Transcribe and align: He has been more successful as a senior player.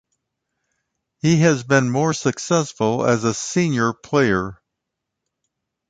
He 1.19 1.41
has 1.41 1.61
been 1.63 1.91
more 1.91 2.11
successful 2.13 3.05
as 3.05 3.23
a 3.23 3.35
senior 3.35 3.93
player. 3.93 4.59